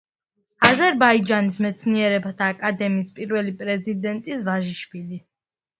[0.69, 5.25] აზერბაიჯანის მეცნიერებათა აკადემიის პირველი პრეზიდენტის ვაჟიშვილი.